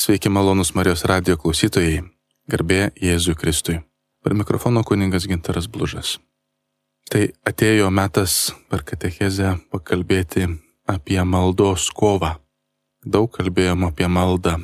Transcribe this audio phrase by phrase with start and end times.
[0.00, 1.98] Sveiki malonus Marijos radio klausytojai,
[2.48, 3.74] garbė Jėzui Kristui.
[4.24, 6.14] Per mikrofono kuningas Gintaras Blužas.
[7.12, 10.46] Tai atėjo metas per katechezę pakalbėti
[10.88, 12.30] apie maldos kovą.
[13.04, 14.56] Daug kalbėjom apie maldą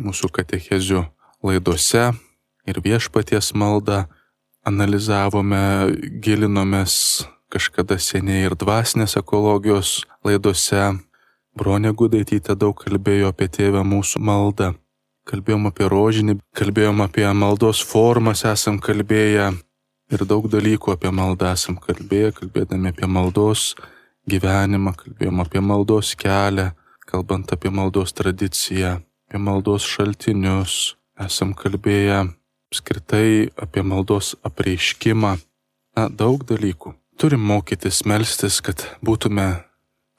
[0.00, 1.04] mūsų katechezių
[1.44, 2.08] laidose
[2.64, 4.06] ir viešpaties maldą
[4.64, 5.92] analizavome,
[6.24, 10.94] gilinomės kažkada seniai ir dvasinės ekologijos laidose
[11.58, 14.72] Bronė Gudaitytė daug kalbėjo apie tėvę mūsų maldą.
[15.28, 19.52] Kalbėjom apie rožinį, kalbėjom apie maldos formas, esam kalbėję
[20.12, 23.72] ir daug dalykų apie maldą esam kalbėję, kalbėdami apie maldos
[24.28, 26.72] gyvenimą, kalbėjom apie maldos kelią,
[27.06, 28.96] kalbant apie maldos tradiciją,
[29.28, 32.24] apie maldos šaltinius, esam kalbėję
[32.72, 35.36] apskritai apie maldos apreiškimą.
[35.92, 36.94] Na, daug dalykų.
[37.20, 39.60] Turim mokytis melstis, kad būtume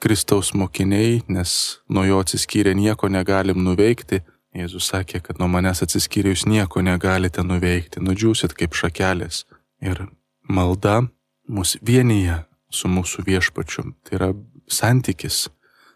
[0.04, 4.20] Kristaus mokiniai, nes nuo jo atsiskyrę nieko negalim nuveikti.
[4.54, 9.46] Jėzus sakė, kad nuo manęs atsiskyrę jūs nieko negalite nuveikti, nudžiūsit kaip šakelės.
[9.80, 10.02] Ir
[10.44, 11.06] malda
[11.48, 13.86] mus vienyje su mūsų viešpačiu.
[14.04, 14.28] Tai yra
[14.68, 15.46] santykis,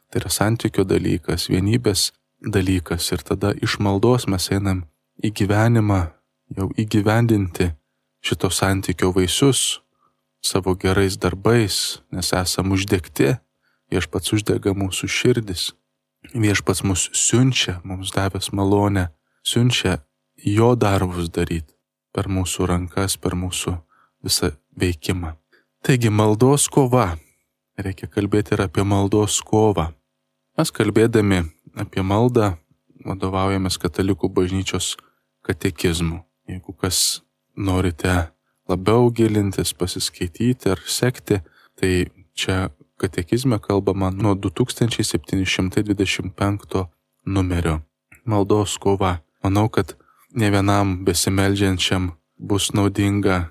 [0.07, 3.09] tai yra santykio dalykas, vienybės dalykas.
[3.11, 4.85] Ir tada iš maldos mes einam
[5.19, 5.99] į gyvenimą,
[6.55, 7.73] jau įgyvendinti
[8.23, 9.81] šito santykio vaisius
[10.39, 13.35] savo gerais darbais, nes esam uždegti
[13.91, 15.71] Viešpats uždega mūsų širdis.
[16.33, 19.07] Viešpats mus siunčia, mums davęs malonę,
[19.47, 20.01] siunčia
[20.43, 21.73] jo darbus daryti
[22.11, 23.77] per mūsų rankas, per mūsų
[24.25, 25.35] visą veikimą.
[25.85, 27.15] Taigi maldos kova.
[27.77, 29.91] Reikia kalbėti ir apie maldos kovą.
[30.57, 31.43] Mes kalbėdami
[31.77, 32.55] apie maldą
[33.05, 34.95] vadovaujamės katalikų bažnyčios
[35.45, 36.23] katekizmu.
[36.49, 37.21] Jeigu kas
[37.53, 38.15] norite
[38.67, 41.39] labiau gilintis, pasiskaityti ar sekti,
[41.77, 46.85] tai čia katekizme kalbama nuo 2725
[47.25, 47.79] numerio.
[48.25, 49.17] Maldos kova.
[49.43, 49.93] Manau, kad
[50.35, 53.45] ne vienam besimeldžiančiam bus naudinga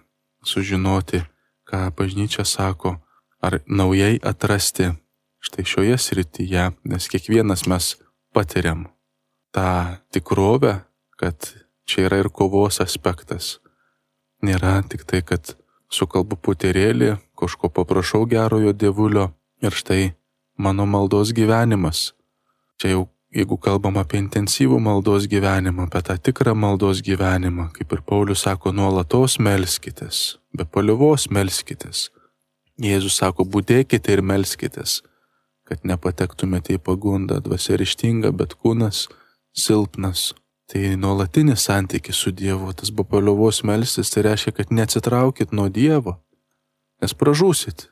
[0.45, 1.21] sužinoti,
[1.65, 2.97] ką bažnyčia sako,
[3.41, 4.91] ar naujai atrasti
[5.39, 7.97] štai šioje srityje, nes kiekvienas mes
[8.35, 8.87] patiriam
[9.55, 10.81] tą tikrovę,
[11.17, 11.55] kad
[11.87, 13.61] čia yra ir kovos aspektas.
[14.43, 15.57] Nėra tik tai, kad
[15.89, 19.33] sukalbu puterėlį, kažko paprašau gerojo dievulio
[19.63, 20.15] ir štai
[20.59, 22.13] mano maldos gyvenimas.
[22.81, 23.05] Čia jau
[23.37, 28.73] jeigu kalbam apie intensyvų maldos gyvenimą, apie tą tikrą maldos gyvenimą, kaip ir Paulius sako,
[28.73, 32.09] nuolatos melskitės, be paliuvos melskitės.
[32.81, 35.01] Jėzus sako, būdėkite ir melskitės,
[35.69, 39.07] kad nepatektumėte į pagundą, dvasia ryštinga, bet kūnas
[39.57, 40.33] silpnas.
[40.67, 46.17] Tai nuolatinis santykis su Dievu, tas be paliuvos melstis, tai reiškia, kad neatsitraukit nuo Dievo,
[47.03, 47.87] nes pražūsit.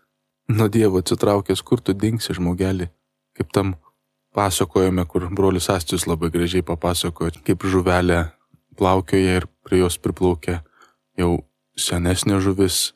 [0.48, 2.90] Nuo Dievo atsitraukęs, kur tu dingsi žmogelį,
[3.32, 3.74] kaip tam
[4.36, 8.26] pasakojame, kur brolius Astijus labai gražiai papasakojo, kaip žuvelė
[8.76, 10.60] plaukioja ir prie jos priplaukia
[11.16, 11.46] jau
[11.80, 12.92] senesnė žuvis,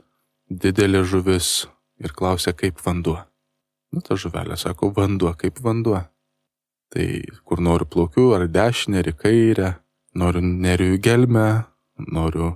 [0.51, 1.69] didelė žuvis
[2.03, 3.23] ir klausia, kaip vanduo.
[3.95, 6.03] Nu, ta žuvelė sako, vanduo, kaip vanduo.
[6.93, 7.07] Tai
[7.49, 9.71] kur noriu plaukiu, ar dešinę, ar į kairę,
[10.21, 11.49] noriu neriu į gelmę,
[12.13, 12.53] noriu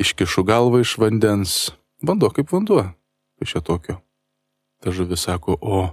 [0.00, 1.58] iškišu galvą iš vandens.
[2.00, 2.86] Vanduo kaip vanduo,
[3.40, 3.98] iš šio tokio.
[4.82, 5.86] Ta žuvis sako, o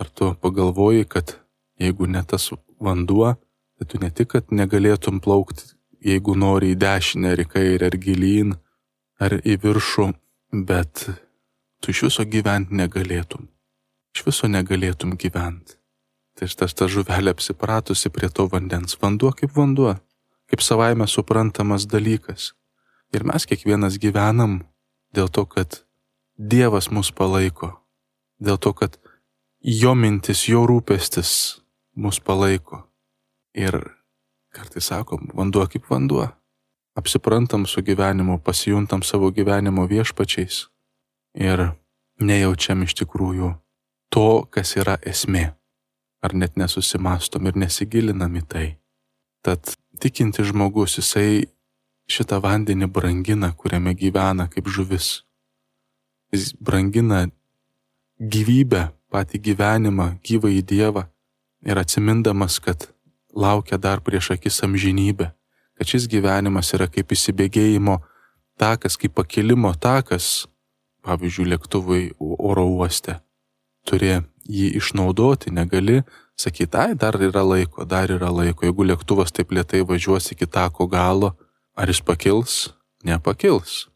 [0.00, 1.36] ar tu pagalvoji, kad
[1.78, 2.50] jeigu ne tas
[2.80, 3.34] vanduo,
[3.78, 7.96] tai tu ne tik, kad negalėtum plaukti, jeigu nori į dešinę, ar į kairę, ar
[7.98, 8.56] gilyn,
[9.22, 10.08] ar į viršų,
[10.66, 11.06] bet
[11.80, 13.46] tu iš viso gyventi negalėtum.
[14.14, 15.78] Iš viso negalėtum gyventi.
[16.34, 18.98] Tai šitas ta žuvelė apsipratusi prie to vandens.
[18.98, 19.94] Vanduo kaip vanduo,
[20.50, 22.52] kaip savaime suprantamas dalykas.
[23.14, 24.64] Ir mes kiekvienas gyvenam
[25.14, 25.84] dėl to, kad
[26.34, 27.68] Dievas mus palaiko,
[28.40, 28.98] dėl to, kad
[29.60, 31.60] jo mintis, jo rūpestis
[31.96, 32.84] mus palaiko.
[33.54, 33.78] Ir
[34.54, 36.28] kartais sakom, vanduo kaip vanduo.
[36.94, 40.66] Apsiprantam su gyvenimu, pasijuntam savo gyvenimo viešpačiais
[41.34, 41.72] ir
[42.22, 43.50] nejaučiam iš tikrųjų
[44.14, 45.48] to, kas yra esmė.
[46.24, 48.68] Ar net nesusimastom ir nesigilinam į tai.
[49.44, 51.44] Tad tikinti žmogus, jisai
[52.08, 55.24] šitą vandenį brangina, kuriame gyvena kaip žuvis.
[56.32, 57.26] Jis brangina
[58.20, 61.06] gyvybę, patį gyvenimą, gyvą į Dievą
[61.64, 62.88] ir atsimindamas, kad
[63.34, 65.30] laukia dar prieš akis amžinybė,
[65.74, 68.00] kad šis gyvenimas yra kaip įsibėgėjimo
[68.58, 70.46] takas, kaip pakilimo takas,
[71.04, 73.18] pavyzdžiui, lėktuvai oro uoste.
[73.84, 74.14] Turi
[74.48, 76.02] jį išnaudoti, negali
[76.38, 80.88] sakyti, ai, dar yra laiko, dar yra laiko, jeigu lėktuvas taip lietai važiuos iki tako
[80.88, 81.34] galo,
[81.76, 82.72] ar jis pakils?
[83.04, 83.88] Nepakils.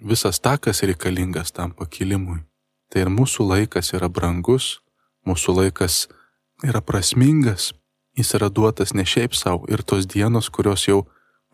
[0.00, 2.47] Visas takas reikalingas tam pakilimui.
[2.88, 4.78] Tai ir mūsų laikas yra brangus,
[5.28, 6.06] mūsų laikas
[6.64, 7.72] yra prasmingas,
[8.18, 11.04] Jis yra duotas ne šiaip savo ir tos dienos, kurios jau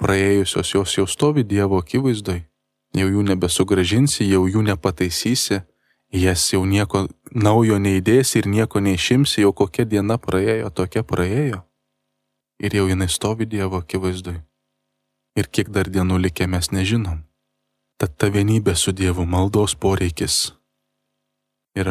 [0.00, 2.40] praėjusios, jos jau stovi Dievo akivaizdoj.
[2.96, 5.60] Jau jų nebesugražinsi, jau jų nepataisysi,
[6.14, 7.04] jas jau nieko
[7.34, 11.60] naujo neįdėsi ir nieko neišimsi, jau kokia diena praėjo, tokia praėjo.
[12.64, 14.40] Ir jau jinai stovi Dievo akivaizdoj.
[15.36, 17.26] Ir kiek dar dienų likę mes nežinom.
[18.00, 20.54] Tad ta vienybė su Dievu maldos poreikis.
[21.74, 21.90] Ir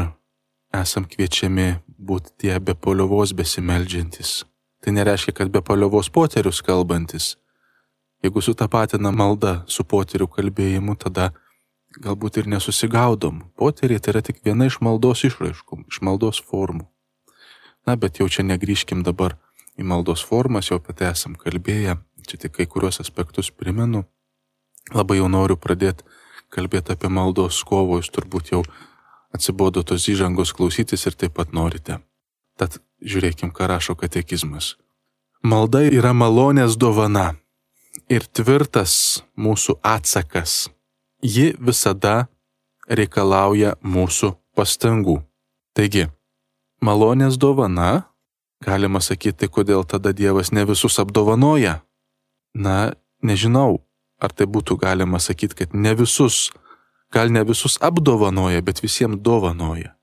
[0.73, 1.67] esam kviečiami
[1.99, 4.43] būti tie be poliovos besimeldžiantis.
[4.83, 7.35] Tai nereiškia, kad be poliovos poterius kalbantis.
[8.23, 11.31] Jeigu sutapatina malda su poterių kalbėjimu, tada
[11.99, 13.43] galbūt ir nesusigaudom.
[13.59, 16.87] Poteriai tai yra tik viena iš maldos išraiškų, iš maldos formų.
[17.87, 19.35] Na, bet jau čia negryžkim dabar
[19.75, 21.97] į maldos formas, jau apie tai esam kalbėję,
[22.27, 24.05] čia tik kai kuriuos aspektus primenu.
[24.95, 26.07] Labai jau noriu pradėti
[26.53, 28.63] kalbėti apie maldos kovo, jūs turbūt jau
[29.33, 31.99] atsibodo tos įžangos klausytis ir taip pat norite.
[32.57, 34.75] Tad žiūrėkim, ką rašo katekizmas.
[35.43, 37.33] Malda yra malonės dovana
[38.09, 40.69] ir tvirtas mūsų atsakas
[41.23, 42.27] ji visada
[42.87, 45.21] reikalauja mūsų pastangų.
[45.73, 46.09] Taigi,
[46.83, 48.05] malonės dovana,
[48.63, 51.79] galima sakyti, kodėl tada Dievas ne visus apdovanoja.
[52.53, 52.93] Na,
[53.23, 53.81] nežinau,
[54.21, 56.51] ar tai būtų galima sakyti, kad ne visus,
[57.13, 59.93] gal ne visus apdovanoja, bet visiems dovanoja.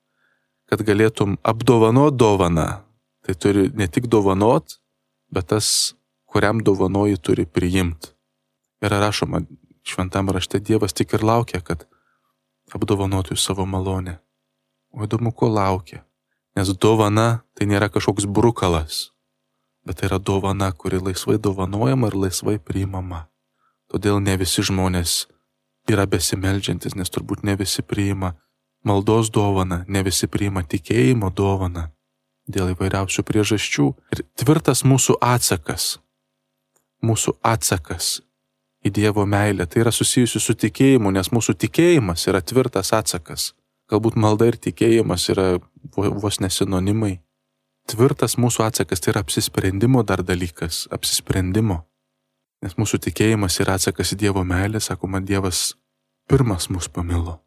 [0.70, 2.68] Kad galėtum apdovanot dovaną,
[3.26, 4.78] tai turi ne tik dovanot,
[5.34, 5.96] bet tas,
[6.30, 8.14] kuriam dovanoji, turi priimti.
[8.80, 9.42] Yra rašoma
[9.82, 11.88] šventam rašte Dievas tik ir laukia, kad
[12.70, 14.20] apdovanotų savo malonę.
[14.94, 16.04] O įdomu, ko laukia.
[16.58, 19.10] Nes dovana tai nėra kažkoks brukalas,
[19.86, 23.26] bet tai yra dovana, kuri laisvai dovanojama ir laisvai priimama.
[23.90, 25.26] Todėl ne visi žmonės
[25.92, 28.34] yra besimeldžiantis, nes turbūt ne visi priima
[28.84, 31.90] maldos dovana, ne visi priima tikėjimo dovana
[32.50, 33.86] dėl įvairiausių priežasčių.
[34.14, 35.98] Ir tvirtas mūsų atsakas,
[37.04, 38.20] mūsų atsakas
[38.84, 39.66] į Dievo meilę.
[39.66, 43.52] Tai yra susijusi su tikėjimu, nes mūsų tikėjimas yra tvirtas atsakas.
[43.90, 45.58] Galbūt malda ir tikėjimas yra
[45.96, 47.18] vos nesinonimai.
[47.90, 51.84] Tvirtas mūsų atsakas tai yra apsisprendimo dar dalykas- apsisprendimo.
[52.62, 55.74] Nes mūsų tikėjimas yra atsakas į Dievo meilę, sakoma, Dievas
[56.30, 57.40] pirmas mus pamilo.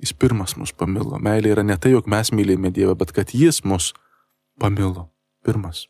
[0.00, 1.18] Jis pirmas mus pamilo.
[1.20, 3.92] Meilė yra ne tai, jog mes mylime Dievą, bet kad Jis mus
[4.60, 5.10] pamilo.
[5.44, 5.88] Pirmas.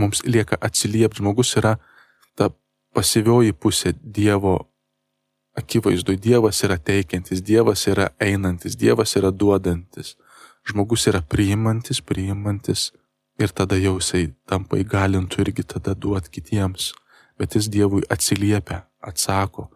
[0.00, 1.20] Mums lieka atsiliepti.
[1.20, 1.76] Žmogus yra
[2.36, 2.48] ta
[2.96, 4.56] pasyvioji pusė Dievo
[5.56, 6.16] akivaizdui.
[6.16, 10.16] Dievas yra teikiantis, Dievas yra einantis, Dievas yra duodantis.
[10.64, 12.92] Žmogus yra priimantis, priimantis
[13.38, 16.92] ir tada jau jisai tampa įgalintų irgi tada duot kitiems.
[17.38, 19.68] Bet jis Dievui atsiliepia, atsako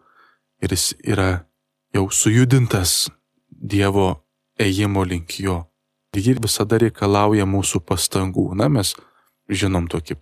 [0.63, 1.45] ir jis yra
[1.93, 3.09] jau sujudintas
[3.49, 4.21] Dievo
[4.59, 5.65] ėjimo link jo.
[6.15, 8.45] Ji visada reikalauja mūsų pastangų.
[8.57, 8.93] Na, mes
[9.51, 10.15] žinom tokį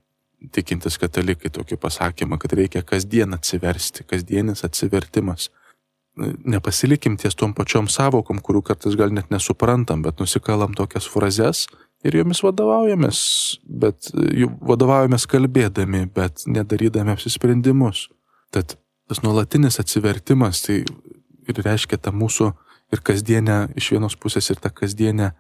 [0.53, 5.49] tikintis katalikai tokį pasakymą, kad reikia kasdien atsiversti, kasdienis atsivertimas.
[6.17, 11.67] Nepasilikim ties tom pačiom savokom, kurių kartais gal net nesuprantam, bet nusikalam tokias frazes
[12.05, 13.19] ir jomis vadovaujamės,
[13.69, 14.09] bet
[14.65, 18.07] vadovaujamės kalbėdami, bet nedarydami apsisprendimus.
[18.53, 20.81] Tad tas nuolatinis atsivertimas tai
[21.47, 22.51] ir reiškia tą mūsų
[22.94, 25.33] ir kasdienę, iš vienos pusės ir tą kasdienę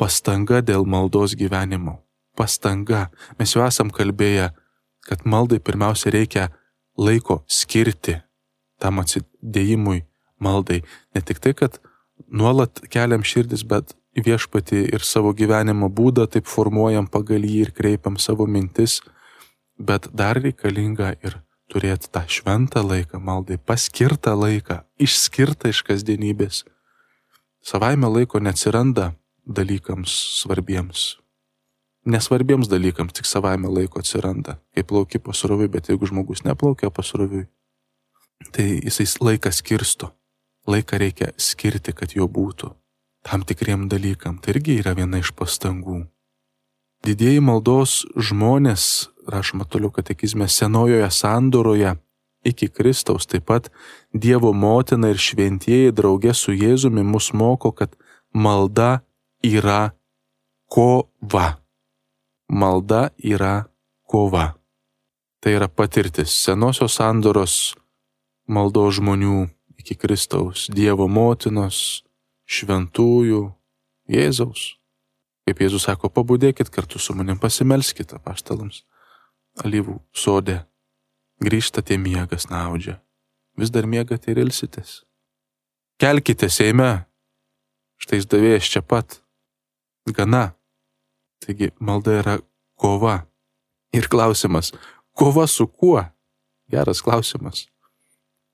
[0.00, 2.00] pastanga dėl maldos gyvenimo
[2.36, 3.08] pastanga.
[3.38, 4.50] Mes jau esam kalbėję,
[5.06, 6.48] kad maldai pirmiausia reikia
[6.98, 8.20] laiko skirti
[8.80, 10.04] tam atsidėjimui
[10.40, 10.80] maldai.
[11.14, 11.80] Ne tik tai, kad
[12.28, 18.18] nuolat keliam širdis, bet viešpati ir savo gyvenimo būdą taip formuojam pagal jį ir kreipiam
[18.18, 19.00] savo mintis,
[19.78, 21.38] bet dar reikalinga ir
[21.70, 26.64] turėti tą šventą laiką maldai, paskirtą laiką, išskirtą iš kasdienybės.
[27.62, 29.12] Savaime laiko neatsiranda
[29.46, 31.20] dalykams svarbiems,
[32.04, 37.46] nesvarbiems dalykams tik savaime laiko atsiranda, kai plauki pasroviui, bet jeigu žmogus neplaukia pasroviui,
[38.54, 40.14] tai jisai laiką skirsto.
[40.68, 42.74] Laiką reikia skirti, kad jo būtų.
[43.24, 44.38] Tam tikriem dalykam.
[44.40, 46.04] Tai irgi yra viena iš pastangų.
[47.04, 51.94] Didieji maldos žmonės, rašoma toliau katekizme, senojoje sandoroje
[52.44, 53.70] iki Kristaus taip pat
[54.12, 57.96] Dievo motina ir šventieji draugė su Jėzumi mus moko, kad
[58.32, 59.00] malda
[59.44, 59.90] yra
[60.70, 61.60] kova
[62.50, 63.64] malda yra
[64.02, 64.54] kova.
[65.40, 67.54] Tai yra patirtis senosios sandoros
[68.50, 69.46] maldos žmonių
[69.80, 72.02] iki Kristaus, Dievo motinos,
[72.50, 73.46] šventųjų,
[74.10, 74.74] Jėzaus.
[75.46, 78.82] Kaip Jėzus sako, pabudėkit kartu su manim, pasimelskite paštalams.
[79.58, 80.60] Alyvų sodė.
[81.42, 83.00] Grįžtate miegas naudžia.
[83.58, 85.02] Vis dar miegate ir ilsitės.
[86.00, 87.06] Kelkite Seime.
[88.00, 89.20] Štai davėjas čia pat.
[90.06, 90.54] Gana.
[91.40, 92.38] Taigi malda yra
[92.76, 93.26] kova.
[93.92, 94.70] Ir klausimas,
[95.18, 96.04] kova su kuo?
[96.70, 97.66] Geras klausimas.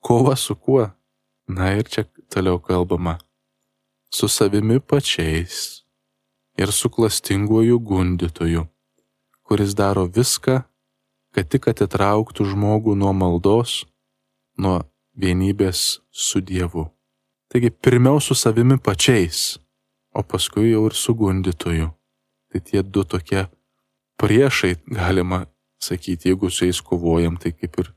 [0.00, 0.88] Kova su kuo?
[1.46, 3.18] Na ir čia toliau kalbama.
[4.10, 5.82] Su savimi pačiais
[6.56, 8.64] ir su klastinguoju gundytoju,
[9.42, 10.62] kuris daro viską,
[11.36, 13.82] kad tik atitrauktų žmogų nuo maldos,
[14.56, 14.78] nuo
[15.20, 16.86] vienybės su Dievu.
[17.52, 19.58] Taigi pirmiau su savimi pačiais,
[20.16, 21.90] o paskui jau ir su gundytoju.
[22.48, 23.44] Tai tie du tokie
[24.16, 25.44] priešai, galima
[25.82, 27.92] sakyti, jeigu su jais kovojam, tai kaip ir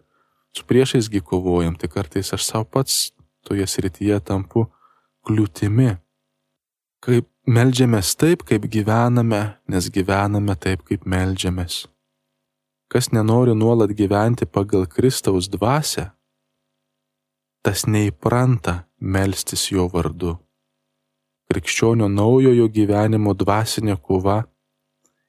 [0.51, 3.13] su priešaisgi kovojam, tai kartais aš savo pats
[3.47, 4.65] toje srityje tampu
[5.23, 5.93] kliūtimi.
[6.99, 9.41] Kaip melžiamės taip, kaip gyvename,
[9.71, 11.85] nes gyvename taip, kaip melžiamės.
[12.89, 16.09] Kas nenori nuolat gyventi pagal Kristaus dvasę,
[17.61, 20.37] tas neįpranta melstis jo vardu.
[21.49, 24.39] Krikščionio naujojo gyvenimo dvasinė kova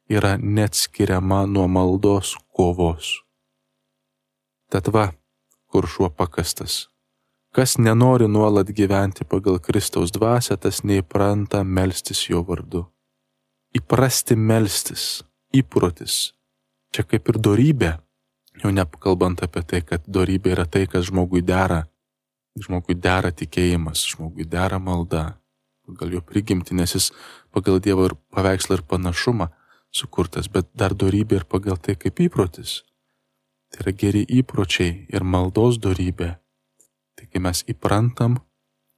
[0.09, 3.12] yra neatskiriama nuo maldos kovos.
[4.73, 5.11] Tad va,
[5.69, 6.87] kur šuo pakastas.
[7.52, 12.85] Kas nenori nuolat gyventi pagal Kristaus dvasę, tas neįpranta melstis jo vardu.
[13.75, 16.31] Įprasti melstis, įprotis.
[16.90, 17.90] Čia kaip ir darybė,
[18.62, 21.85] jau nekalbant apie tai, kad darybė yra tai, kas žmogui dera.
[22.59, 25.40] Žmogui dera tikėjimas, žmogui dera malda,
[25.87, 27.11] pagal jo prigimti, nes jis
[27.54, 29.49] pagal Dievo ir paveikslą ir panašumą
[29.94, 32.82] sukurtas, bet dar darybė ir pagal tai kaip įprotis.
[33.70, 36.35] Tai yra geri įpročiai ir maldos darybė.
[37.14, 38.40] Tai kai mes įprantam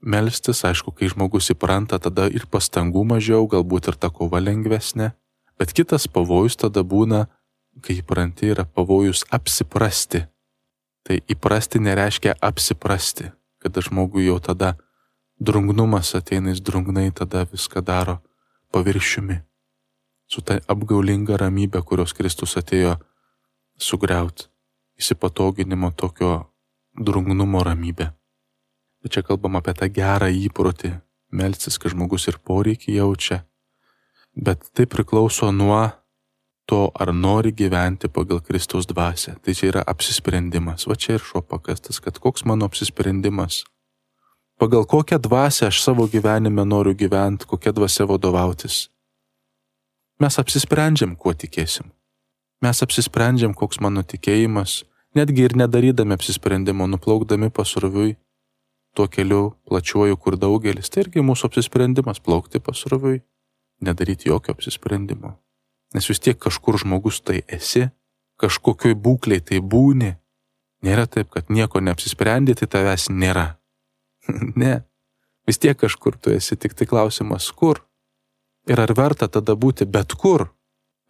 [0.02, 5.12] melstis, aišku, kai žmogus įpranta, tada ir pastangų mažiau, galbūt ir ta kova lengvesnė,
[5.60, 7.26] bet kitas pavojus tada būna,
[7.80, 10.26] kai įpranti, yra pavojus apsiprasti.
[11.02, 14.76] Tai įprasti nereiškia apsiprasti, kada žmogui jau tada
[15.40, 18.20] drungnumas ateina, jis drungnai tada viską daro
[18.70, 19.42] paviršiumi
[20.32, 22.96] su ta apgaulinga ramybė, kurios Kristus atėjo
[23.76, 24.48] sugriauti,
[25.00, 26.32] įsipatoginimo tokio
[26.96, 28.08] drungnumo ramybė.
[29.02, 30.94] Bet čia kalbam apie tą gerą įprotį,
[31.36, 33.42] melsis, kad žmogus ir poreikį jaučia,
[34.32, 35.82] bet tai priklauso nuo
[36.72, 39.36] to, ar nori gyventi pagal Kristaus dvasę.
[39.44, 40.86] Tai čia yra apsisprendimas.
[40.88, 43.64] Va čia ir šuo pakastas, kad koks mano apsisprendimas.
[44.56, 48.88] Pagal kokią dvasę aš savo gyvenime noriu gyventi, kokią dvasę vadovautis.
[50.22, 51.92] Mes apsisprendžiam, kuo tikėsim.
[52.64, 54.84] Mes apsisprendžiam, koks mano tikėjimas,
[55.18, 58.16] netgi ir nedarydami apsisprendimo, nuplaukdami pasroviui,
[58.96, 63.20] tuo keliu plačiuoju, kur daugelis, tai irgi mūsų apsisprendimas plaukti pasroviui,
[63.82, 65.36] nedaryti jokio apsisprendimo.
[65.92, 67.90] Nes vis tiek kažkur žmogus tai esi,
[68.40, 70.16] kažkokioj būkliai tai būni.
[70.82, 73.52] Nėra taip, kad nieko neapsisprendė, tai tavęs nėra.
[74.62, 74.80] ne.
[75.46, 77.82] Vis tiek kažkur tu esi, tik tai klausimas, kur.
[78.70, 80.48] Ir ar verta tada būti bet kur?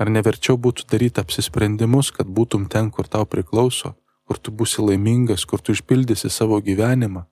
[0.01, 3.93] Ar neverčiau būtų daryti apsisprendimus, kad būtum ten, kur tau priklauso,
[4.27, 7.27] kur tu būsi laimingas, kur tu išpildysi savo gyvenimą?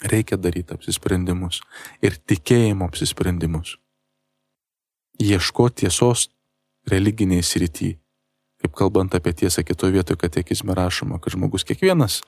[0.00, 1.60] Reikia daryti apsisprendimus
[2.00, 3.76] ir tikėjimo apsisprendimus.
[5.20, 6.30] Ieškoti tiesos
[6.88, 7.94] religiniai srity.
[8.60, 12.20] Kaip kalbant apie tiesą kitoje vietoje, kad tiekizme rašoma, kad žmogus kiekvienas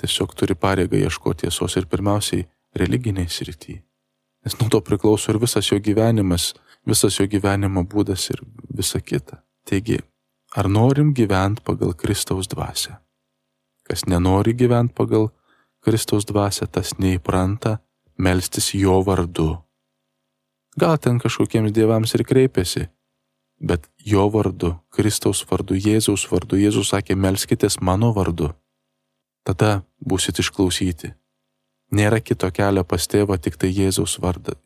[0.00, 3.78] tiesiog turi pareigą ieškoti tiesos ir pirmiausiai religiniai srity.
[4.44, 6.52] Nes nuo to priklauso ir visas jo gyvenimas,
[6.86, 9.40] visas jo gyvenimo būdas ir visa kita.
[9.64, 10.00] Taigi,
[10.56, 12.98] ar norim gyventi pagal Kristaus dvasę?
[13.88, 15.30] Kas nenori gyventi pagal
[15.84, 17.78] Kristaus dvasę, tas neįpranta
[18.18, 19.54] melstis jo vardu.
[20.76, 22.88] Gal ten kažkokiems dievams ir kreipiasi,
[23.60, 28.52] bet jo vardu, Kristaus vardu, Jėzaus vardu, Jėzus sakė, melskitės mano vardu.
[29.44, 31.14] Tada būsit išklausyti.
[31.94, 34.56] Nėra kito kelio pas tėvą, tik tai Jėzaus vardą,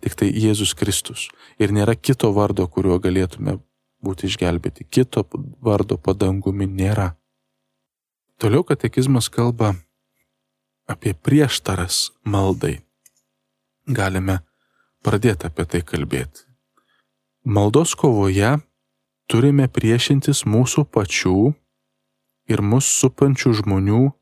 [0.00, 1.28] tik tai Jėzus Kristus.
[1.58, 3.58] Ir nėra kito vardo, kuriuo galėtume
[4.04, 4.86] būti išgelbėti.
[4.88, 5.26] Kito
[5.60, 7.12] vardo padangumi nėra.
[8.38, 9.74] Toliau katekizmas kalba
[10.88, 12.78] apie prieštaras maldai.
[13.88, 14.40] Galime
[15.04, 16.47] pradėti apie tai kalbėti.
[17.48, 18.60] Maldos kovoje
[19.24, 21.56] turime priešintis mūsų pačių
[22.52, 24.12] ir mus supančių žmonių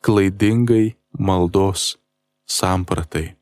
[0.00, 2.00] klaidingai maldos
[2.48, 3.36] sampratai,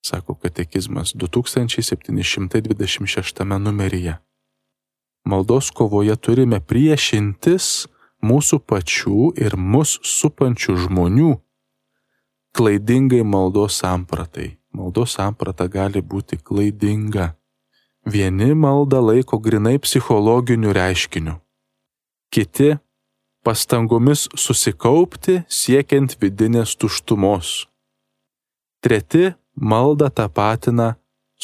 [0.00, 4.16] sako katekizmas 2726 numeryje.
[5.28, 7.84] Maldos kovoje turime priešintis
[8.24, 11.36] mūsų pačių ir mus supančių žmonių
[12.56, 14.56] klaidingai maldos sampratai.
[14.72, 17.36] Maldos samprata gali būti klaidinga.
[18.08, 21.34] Vieni maldą laiko grinai psichologiniu reiškiniu,
[22.32, 22.68] kiti
[23.44, 27.66] pastangomis susikaupti siekiant vidinės tuštumos.
[28.80, 29.34] Treti
[29.70, 30.94] maldą tapatina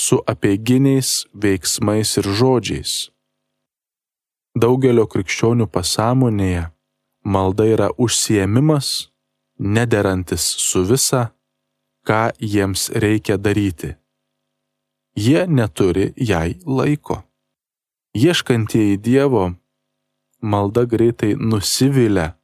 [0.04, 1.10] su apieginiais
[1.42, 2.92] veiksmais ir žodžiais.
[4.56, 6.62] Daugelio krikščionių pasąmonėje
[7.24, 9.10] malda yra užsiemimas,
[9.58, 11.34] nederantis su visa,
[12.08, 13.94] ką jiems reikia daryti.
[15.14, 17.22] Jie neturi jai laiko.
[18.14, 19.52] Ieškantieji Dievo
[20.42, 22.34] malda greitai nusivilia,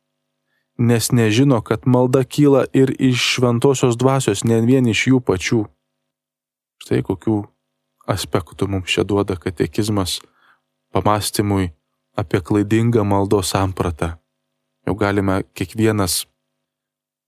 [0.79, 5.65] nes nežino, kad malda kyla ir iš šventosios dvasios, ne vien iš jų pačių.
[6.81, 7.43] Štai kokių
[8.09, 10.21] aspektų mums čia duoda katekizmas
[10.95, 11.73] pamastymui
[12.17, 14.15] apie klaidingą maldos sampratą.
[14.87, 16.25] Jau galime kiekvienas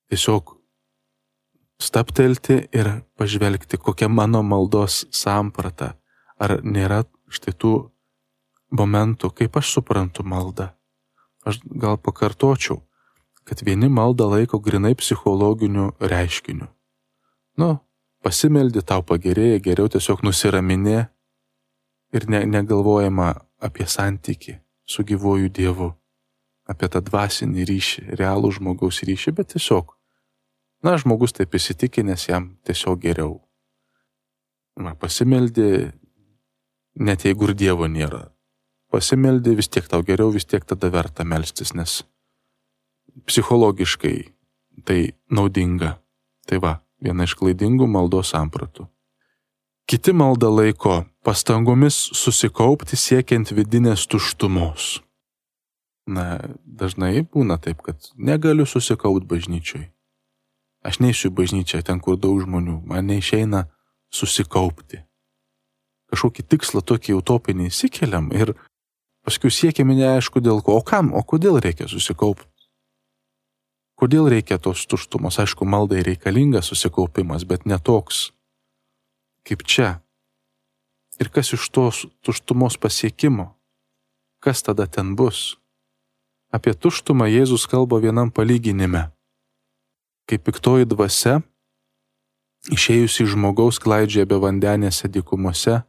[0.09, 0.57] tiesiog
[1.83, 5.95] staptelti ir pažvelgti, kokia mano maldos samprata.
[6.43, 7.73] Ar nėra štai tų
[8.73, 10.73] momentų, kaip aš suprantu maldą.
[11.47, 12.81] Aš gal pakartočiau,
[13.45, 16.69] kad vieni maldą laiko grinai psichologiniu reiškiniu.
[17.59, 17.71] Nu,
[18.25, 21.01] pasimeldi, tau pagerėja, geriau tiesiog nusiraminė
[22.15, 25.91] ir ne, negalvojama apie santyki su gyvuoju Dievu,
[26.69, 29.95] apie tą dvasinį ryšį, realų žmogaus ryšį, bet tiesiog,
[30.83, 33.41] na, žmogus taip įsitikinęs jam tiesiog geriau.
[34.81, 35.93] Na, pasimeldi,
[36.97, 38.27] net jeigu ir Dievo nėra,
[38.93, 42.01] pasimeldi, vis tiek tau geriau, vis tiek tada verta melstis, nes
[43.27, 44.17] psichologiškai
[44.85, 45.99] tai naudinga.
[46.49, 46.73] Tai va,
[47.03, 48.89] viena iš klaidingų maldos sampratų.
[49.87, 55.03] Kiti maldą laiko pastangomis susikaupti siekiant vidinės tuštumos.
[56.07, 59.85] Na, dažnai būna taip, kad negaliu susikaupti bažnyčiui.
[60.83, 63.67] Aš neįsiu bažnyčią ten, kur daug žmonių, man neišeina
[64.13, 65.05] susikaupti.
[66.11, 68.55] Kažkokį tikslą tokį utopinį įsikeliam ir
[69.23, 72.49] Paskui siekiame neaišku dėl ko, o kam, o kodėl reikia susikaupti.
[73.95, 78.33] Kodėl reikia tos tuštumos, aišku, maldai reikalingas susikaupimas, bet netoks
[79.47, 80.01] kaip čia.
[81.23, 83.53] Ir kas iš tos tuštumos pasiekimo,
[84.43, 85.55] kas tada ten bus.
[86.51, 89.07] Apie tuštumą Jėzus kalba vienam palyginime.
[90.33, 91.43] Kaip piktoji dvasia,
[92.73, 95.83] išėjusi iš žmogaus klaidžia be vandenėse dykumose,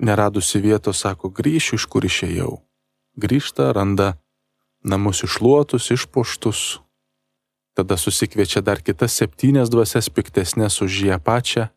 [0.00, 2.54] Neradusi vietos, sako, grįšiu iš kur išėjau.
[3.20, 4.14] Grįžta, randa
[4.80, 6.80] namus išluotus, išpoštus.
[7.76, 11.68] Tada susikviečia dar kitas septynias dvasias piktesnės už ją pačią.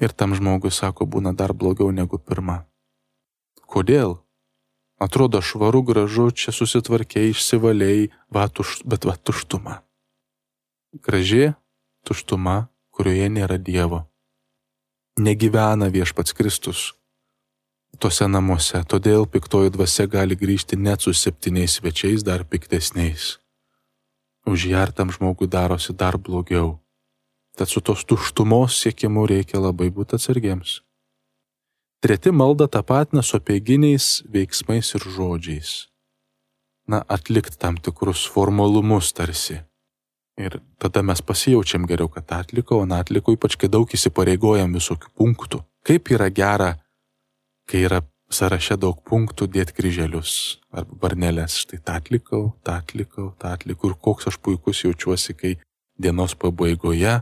[0.00, 2.64] Ir tam žmogui sako, būna dar blogiau negu pirma.
[3.68, 4.24] Kodėl?
[4.96, 8.08] Atrodo švaru, gražu, čia susitvarkiai, išsivalėjai,
[8.88, 9.82] bet va tuštuma.
[11.02, 11.52] Graži
[12.06, 14.04] tuštuma, kurioje nėra Dievo.
[15.18, 16.92] Negyvena viešpats Kristus
[17.98, 23.38] tose namuose, todėl piktoji dvasia gali grįžti net su septyniais svečiais dar piktesniais.
[24.46, 26.80] Už ją tam žmogui darosi dar blogiau.
[27.56, 30.82] Tad su tos tuštumos siekimu reikia labai būti atsargiems.
[32.02, 35.88] Treti malda tapatina su apieginiais veiksmais ir žodžiais.
[36.86, 39.62] Na, atlikti tam tikrus formalumus tarsi.
[40.38, 45.60] Ir tada mes pasijaučiam geriau, kad atliko, o atliko ypač, kai daug įsipareigojam visokių punktų.
[45.86, 46.72] Kaip yra gera
[47.66, 50.34] kai yra sąraše daug punktų dėti kryželius
[50.74, 51.58] arba barnelės.
[51.64, 55.52] Štai tą atlikau, tą atlikau, tą atlikau ir koks aš puikus jaučiuosi, kai
[56.00, 57.20] dienos pabaigoje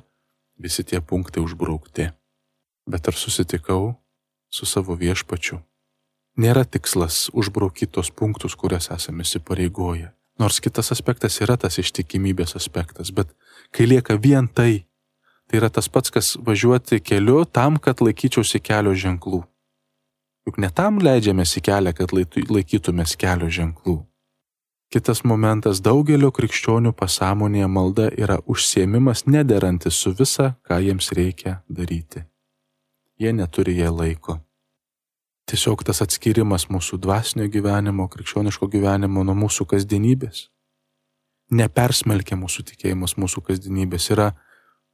[0.63, 2.11] visi tie punktai užbraukti.
[2.89, 3.93] Bet ar susitikau
[4.51, 5.61] su savo viešpačiu?
[6.43, 10.11] Nėra tikslas užbraukyti tos punktus, kurias esame įsipareigoję.
[10.41, 13.33] Nors kitas aspektas yra tas ištikimybės aspektas, bet
[13.71, 14.85] kai lieka vien tai,
[15.49, 19.43] tai yra tas pats, kas važiuoti keliu tam, kad laikyčiausi kelio ženklų.
[20.49, 24.01] Juk ne tam leidžiamės į kelią, kad laikytumės kelio ženklų.
[24.93, 32.27] Kitas momentas daugelio krikščionių pasąmonėje malda yra užsiemimas nederantis su visa, ką jiems reikia daryti.
[33.17, 34.37] Jie neturi jie laiko.
[35.53, 40.47] Tiesiog tas atskirimas mūsų dvasinio gyvenimo, krikščioniško gyvenimo nuo mūsų kasdienybės.
[41.53, 44.31] Nepersmelkia mūsų tikėjimas mūsų kasdienybės, yra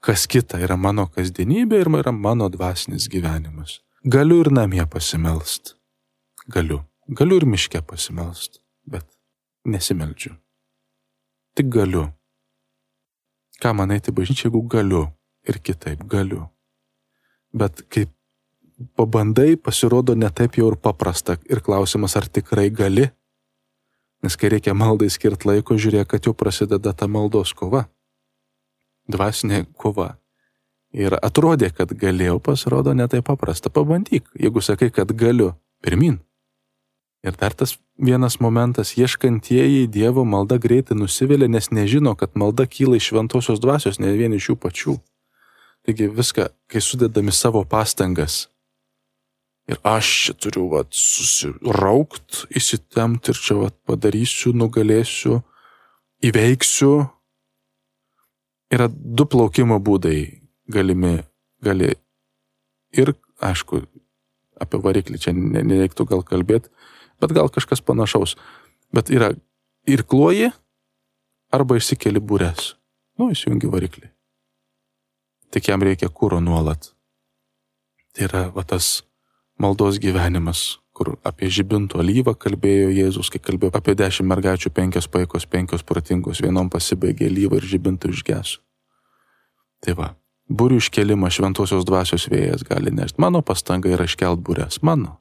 [0.02, 3.78] kas kita, yra mano kasdienybė ir yra mano dvasinis gyvenimas.
[4.02, 5.76] Galiu ir namie pasimelst.
[6.50, 6.82] Galiu.
[7.06, 9.06] Galiu ir miške pasimelst, bet
[9.64, 10.34] nesimeldžiu.
[11.54, 12.08] Tik galiu.
[13.62, 15.06] Ką man eiti bažnyčia, jeigu galiu
[15.46, 16.48] ir kitaip galiu.
[17.54, 18.08] Bet kai
[18.96, 23.08] pabandai, pasirodo netaip jau ir paprasta ir klausimas, ar tikrai gali.
[24.22, 27.86] Nes kai reikia maldai skirti laiko, žiūrėk, kad jau prasideda ta maldos kova.
[29.08, 30.16] Dvasinė kova.
[30.92, 33.70] Ir atrodė, kad galėjau, pasirodo netai paprasta.
[33.70, 35.52] Pabandyk, jeigu sakai, kad galiu,
[35.84, 36.18] pirmin.
[37.22, 42.96] Ir dar tas vienas momentas, ieškantieji Dievo malda greitai nusivilia, nes nežino, kad malda kyla
[42.96, 44.94] iš šventosios dvasios, ne vien iš jų pačių.
[45.86, 48.46] Taigi viską, kai sudedami savo pastangas,
[49.68, 55.42] ir aš čia turiu vat, susiraukt, įsitemti ir čia vat, padarysiu, nugalėsiu,
[56.24, 56.92] įveiksiu.
[58.72, 60.18] Yra du plaukimo būdai
[60.68, 61.18] galimi,
[61.64, 61.94] gali
[62.92, 63.82] ir, aišku,
[64.60, 66.72] apie variklį čia nereiktų gal kalbėti,
[67.20, 68.36] bet gal kažkas panašaus.
[68.92, 69.32] Bet yra
[69.88, 70.50] ir kloji,
[71.52, 72.74] arba išsikeli būres.
[73.18, 74.10] Nu, įsijungi variklį.
[75.52, 76.92] Tik jam reikia kūro nuolat.
[78.12, 79.02] Tai yra va, tas
[79.58, 85.46] maldos gyvenimas, kur apie žibintų alyvą kalbėjo Jėzus, kai kalbėjo apie dešimt mergaičių, penkios paikos,
[85.46, 88.62] penkios protingos, vienom pasibaigė alyvą ir žibintų išgesų.
[89.84, 90.08] Tai va,
[90.50, 93.20] būrių iškelimą šventosios dvasios vėjas gali nešti.
[93.22, 95.20] Mano pastanga yra iškelt būrės, mano.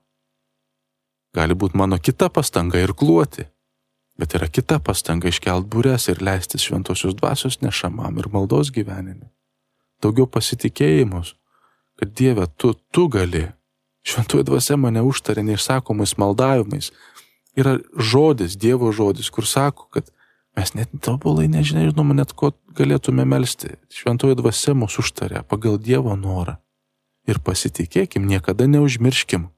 [1.37, 3.45] Gali būti mano kita pastanga ir kluoti.
[4.17, 9.29] Bet yra kita pastanga iškelt būrės ir leistis šventosios dvasios nešamam ir maldos gyvenime.
[10.01, 11.35] Daugiau pasitikėjimus,
[11.97, 13.45] kad Dieve, tu, tu gali.
[14.07, 16.93] Šventoji dvasia mane užtarė neišsakomais maldavimais.
[17.57, 20.07] Yra žodis, Dievo žodis, kur sako, kad
[20.55, 23.75] mes net tobulai nežinom net ko galėtume melstį.
[23.91, 26.55] Šventoji dvasia mūsų užtarė pagal Dievo norą.
[27.27, 29.49] Ir pasitikėkim, niekada neužmirškim,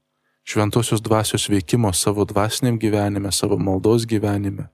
[0.42, 4.66] šventosios dvasios veikimo savo dvasiniam gyvenime, savo maldos gyvenime.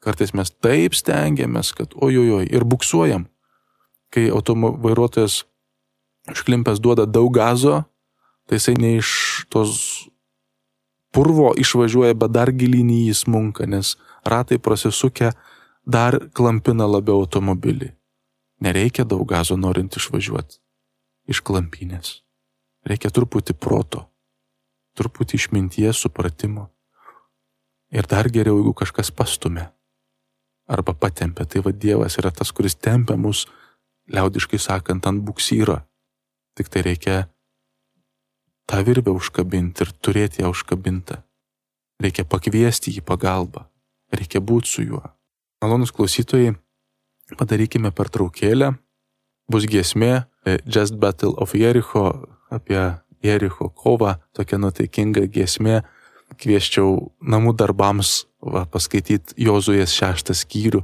[0.00, 3.28] Kartais mes taip stengiamės, kad ojojoj ir buksuojam,
[4.08, 5.42] kai automo vairuotojas
[6.32, 7.82] užklimpęs duoda daug gazo,
[8.48, 9.10] tai jisai ne iš
[9.52, 10.08] tos
[11.14, 13.94] purvo išvažiuoja, bet dar gilinį į smunką, nes
[14.26, 15.32] ratai prasisukę
[15.86, 17.92] dar klampina labiau automobilį.
[18.64, 20.60] Nereikia daug gazo norint išvažiuoti
[21.28, 22.20] iš klampynės.
[22.84, 24.08] Reikia truputį proto
[24.94, 26.68] truputį išminties, supratimo.
[27.94, 29.68] Ir dar geriau, jeigu kažkas pastumė
[30.64, 33.44] arba patempia, tai vad Dievas yra tas, kuris tempia mus,
[34.08, 35.82] liaudiškai sakant, ant buksyro.
[36.56, 37.16] Tik tai reikia
[38.70, 41.20] tą virbę užkabinti ir turėti ją užkabintą.
[42.02, 43.66] Reikia pakviesti jį pagalbą,
[44.12, 45.02] reikia būti su juo.
[45.62, 46.54] Malonus klausytojai,
[47.38, 48.74] padarykime pertraukėlę,
[49.48, 50.12] bus giesmė
[50.44, 52.04] e, Just Battle of Jericho
[52.50, 52.80] apie
[53.24, 55.82] Jericho kovą, tokia nutaikinga giesmė.
[56.40, 60.82] Kvieščiau namų darbams va, paskaityti Jozuės šeštą skyrių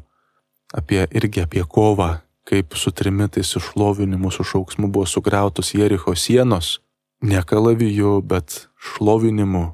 [0.76, 6.78] apie irgi apie kovą, kaip su trimitais išlovinimu, su šauksmu buvo sugriautos Jericho sienos,
[7.20, 9.64] ne kalaviju, bet šlovinimu,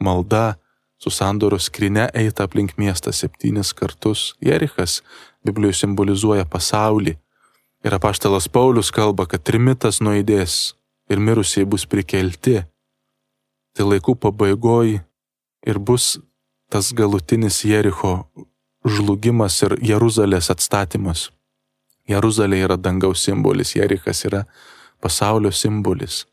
[0.00, 0.58] malda,
[0.98, 4.34] su sandoros skrinė eita aplink miestą septynis kartus.
[4.42, 5.02] Jerichas
[5.46, 7.14] Biblijoje simbolizuoja pasaulį.
[7.86, 10.74] Ir apaštalas Paulius kalba, kad trimitas nuėdės
[11.08, 12.64] ir mirusieji bus prikelti.
[13.78, 14.98] Tai laikų pabaigoji
[15.70, 16.16] ir bus
[16.68, 18.26] tas galutinis Jericho
[18.84, 21.28] žlugimas ir Jeruzalės atstatymas.
[22.08, 24.42] Jeruzalė yra dangaus simbolis, Jerichas yra
[25.00, 26.24] pasaulio simbolis.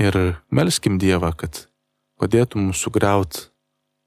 [0.00, 0.16] Ir
[0.48, 1.66] melskim Dievą, kad
[2.16, 3.50] padėtų mums sugriauti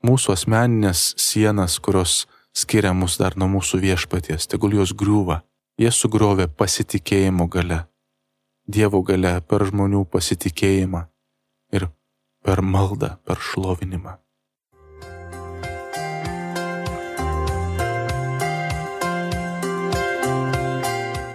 [0.01, 5.43] mūsų asmeninės sienas, kurios skiria mus dar nuo mūsų viešpaties, tegul jos griūva.
[5.77, 7.83] Jie sugriovė pasitikėjimo gale.
[8.65, 11.05] Dievo gale per žmonių pasitikėjimą
[11.77, 11.89] ir
[12.41, 14.17] per maldą, per šlovinimą.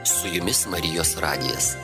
[0.02, 1.76] Su jumis Marijos radijas.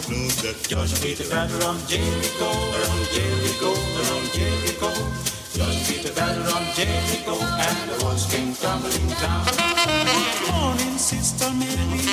[0.00, 0.54] Down.
[0.68, 4.90] Joshua beat the battle around Jericho, around Jericho, around Jericho.
[5.54, 9.44] Joshua beat the battle around Jericho, and the walls came tumbling down.
[9.46, 12.04] Good morning, Sister Mary.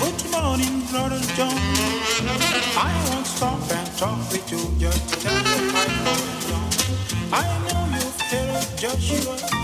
[0.00, 1.54] Good morning, Brother John.
[2.76, 6.18] I won't stop and talk with you just to tell you I'm.
[7.30, 9.57] I know you've heard of Joshua.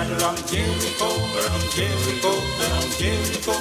[0.00, 3.52] Battle on Jericho, around Jericho, around Jericho.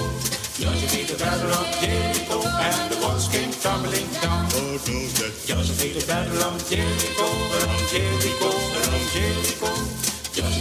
[0.87, 4.47] Beat the battle on Jericho, and the walls came tumbling down.
[4.47, 9.67] Beat the battle on Jericho, around Jericho, around Jericho.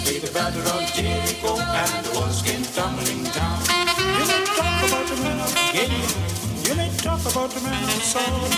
[0.02, 3.62] Beat the battle on Jericho, and the walls came tumbling down.
[4.18, 4.26] You
[4.58, 6.37] talk about the man of Gideon.
[7.26, 8.48] About the man of Saul.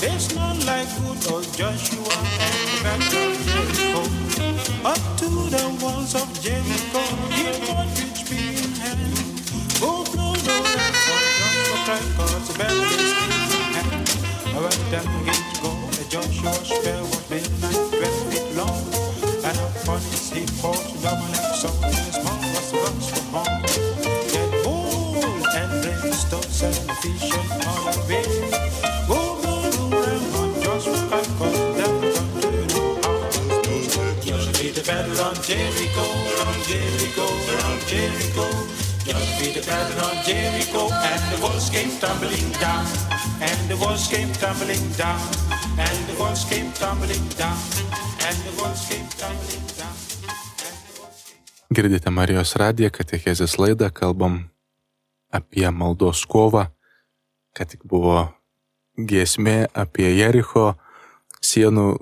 [0.00, 2.94] There's none like good old Joshua and.
[4.84, 7.44] Up to the walls of Jericho, he
[7.96, 9.14] with spear in hand.
[9.80, 13.04] Go blow the lamp for Joshua Christ, cause the battle
[14.94, 15.70] them begin to go.
[15.98, 18.84] And Joshua's spell was midnight, twelve feet long.
[19.44, 23.53] And upon his hip falls double and so his mouth was guns from home.
[35.14, 36.04] Battle on Jericho,
[36.46, 37.26] on Jericho,
[37.66, 38.46] on Jericho.
[39.04, 42.86] Joshua beat the battle on Jericho, and the walls came tumbling down,
[43.40, 45.20] and the walls came tumbling down,
[45.78, 47.58] and the walls came tumbling down,
[48.26, 49.94] and the walls came tumbling down.
[51.74, 54.44] Girdite Marijos radiją, katechezės laidą, kalbam
[55.32, 56.68] apie maldos kovą,
[57.52, 58.30] kad tik buvo
[58.96, 60.74] giesmė apie Jericho
[61.42, 61.98] sienų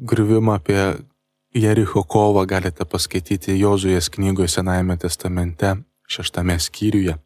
[0.00, 1.09] griuvimą, apie
[1.54, 5.72] Jericho kovą galite paskaityti Jozuės knygoje Senajame testamente,
[6.06, 7.16] šeštame skyriuje.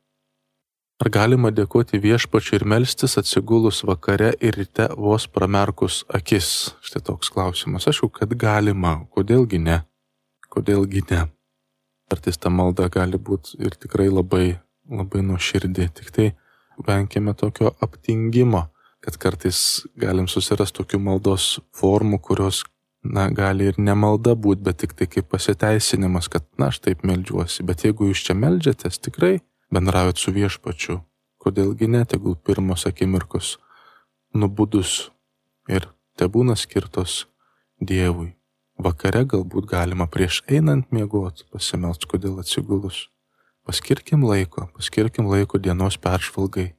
[1.05, 6.73] Ar galima dėkoti viešpačiui ir melstis atsigulus vakare ir ryte vos pramerkus akis?
[6.81, 7.85] Štai toks klausimas.
[7.85, 8.97] Aišku, kad galima.
[9.13, 9.83] Kodėlgi ne?
[10.49, 11.27] Kodėlgi ne?
[12.09, 14.55] Kartais ta malda gali būti ir tikrai labai,
[14.89, 15.91] labai nuoširdį.
[16.01, 16.31] Tik tai
[16.81, 18.71] venkime tokio aptingimo,
[19.05, 22.65] kad kartais galim susirasti tokių maldos formų, kurios,
[23.05, 27.05] na, gali ir ne malda būti, bet tik tai kaip pasiteisinimas, kad, na, aš taip
[27.07, 27.65] melžiuosi.
[27.69, 29.39] Bet jeigu jūs čia melžiatės, tikrai
[29.75, 31.01] bendraujat su viešpačiu.
[31.45, 33.59] Kodėlgi ne, tegul pirmos akimirkos
[34.35, 35.11] nubudus
[35.69, 37.25] ir te būna skirtos
[37.85, 38.33] Dievui.
[38.79, 43.09] Vakare galbūt galima prieš einant miegot pasimelst, kodėl atsigulus.
[43.65, 46.73] Paskirkim laiko, paskirkim laiko dienos peržvalgai,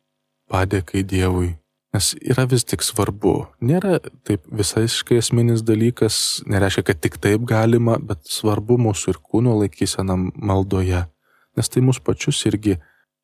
[0.52, 1.56] padėkai Dievui.
[1.96, 3.46] Nes yra vis tik svarbu.
[3.64, 9.54] Nėra taip visaiškai esminis dalykas, nereiškia, kad tik taip galima, bet svarbu mūsų ir kūno
[9.62, 11.06] laikysena maldoje.
[11.56, 12.76] Nes tai mus pačius irgi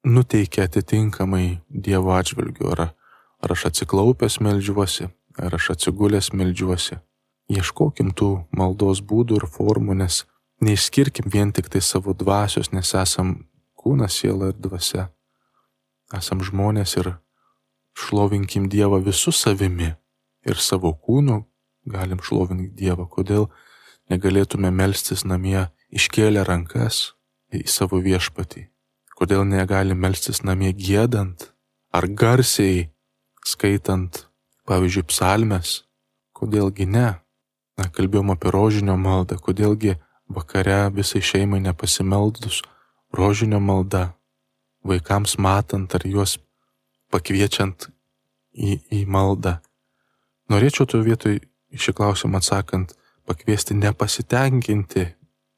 [0.07, 2.69] nuteikia atitinkamai Dievo atžvilgiu.
[2.71, 2.93] Ar,
[3.43, 7.01] ar aš atsiklaupęs melžiuosi, ar aš atsigulęs melžiuosi.
[7.51, 10.23] Ieškokim tų maldos būdų ir formų, nes
[10.63, 13.41] neišskirkim vien tik tai savo dvasios, nes esam
[13.75, 15.09] kūnas, siela ir dvasia.
[16.15, 17.17] Esam žmonės ir
[17.97, 19.91] šlovinkim Dievą visų savimi
[20.47, 21.41] ir savo kūnu
[21.85, 23.07] galim šlovinti Dievą.
[23.09, 23.49] Kodėl
[24.11, 27.13] negalėtume melstis namie iškėlę rankas
[27.53, 28.67] į savo viešpatį?
[29.17, 31.51] Kodėl negalim melstis namie gėdant
[31.93, 32.89] ar garsiai
[33.45, 34.25] skaitant,
[34.69, 35.81] pavyzdžiui, psalmes?
[36.33, 37.09] Kodėlgi ne?
[37.77, 39.95] Na, kalbėjom apie rožinio maldą, kodėlgi
[40.31, 42.61] vakare visai šeimai nepasimeldus
[43.13, 44.13] rožinio malda,
[44.87, 46.37] vaikams matant ar juos
[47.11, 47.89] pakviečiant
[48.53, 49.59] į, į maldą.
[50.51, 51.39] Norėčiau tu vietoj
[51.71, 52.95] šį klausimą atsakant
[53.27, 55.05] pakviesti nepasitenkinti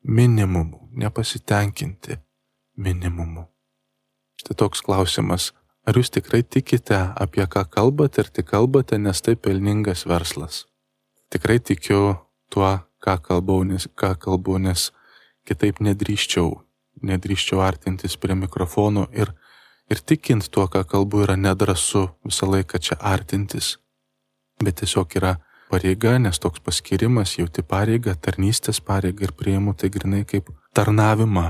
[0.03, 2.19] minimumu, nepasitenkinti
[2.77, 3.47] minimumu.
[4.41, 5.53] Štai toks klausimas.
[5.83, 10.63] Ar jūs tikrai tikite, apie ką kalbate ir tik kalbate, nes tai pelningas verslas?
[11.27, 12.15] Tikrai tikiu
[12.47, 12.69] tuo,
[13.03, 14.93] ką kalbau, nes, ką kalbu, nes
[15.43, 16.53] kitaip nedrįščiau,
[17.03, 19.33] nedrįščiau artintis prie mikrofono ir,
[19.91, 23.77] ir tikint tuo, ką kalbu, yra nedrasu visą laiką čia artintis.
[24.63, 25.35] Bet tiesiog yra
[25.71, 31.47] pareiga, nes toks paskirimas, jauti pareigą, tarnystės pareigą ir prieimu tai grinai kaip tarnavimą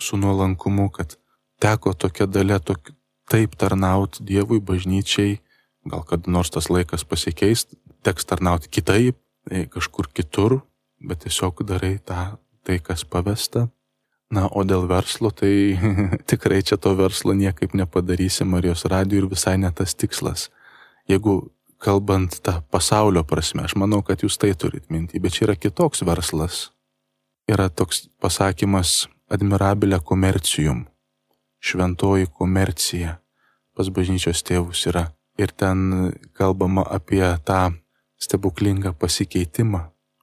[0.00, 1.16] su nuolankumu, kad
[1.62, 2.92] teko tokia dalė tok,
[3.30, 5.38] taip tarnauti Dievui, bažnyčiai,
[5.90, 7.66] gal kad nors tas laikas pasikeis,
[8.04, 9.18] teks tarnauti kitaip,
[9.48, 10.60] tai kažkur kitur,
[11.00, 13.68] bet tiesiog darai tą, tai kas pavesta.
[14.32, 15.76] Na, o dėl verslo, tai
[16.30, 20.48] tikrai čia to verslo niekaip nepadarysi Marijos radijų ir visai ne tas tikslas.
[21.08, 21.50] Jeigu
[21.84, 26.04] kalbant tą pasaulio prasme, aš manau, kad jūs tai turit mintį, bet čia yra kitoks
[26.06, 26.70] verslas.
[27.50, 30.86] Yra toks pasakymas admirabilė komercijum,
[31.60, 33.18] šventoji komercija
[33.74, 35.10] pas bažnyčios tėvus yra.
[35.36, 37.74] Ir ten kalbama apie tą
[38.22, 39.80] stebuklingą pasikeitimą,